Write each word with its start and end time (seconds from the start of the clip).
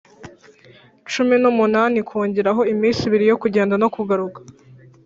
Cumi 1.11 1.35
n 1.41 1.45
umunani 1.51 1.97
kongeraho 2.09 2.61
iminsi 2.73 3.01
ibiri 3.07 3.25
yo 3.31 3.39
kugenda 3.41 3.75
no 3.81 3.87
kugaruka 3.95 4.39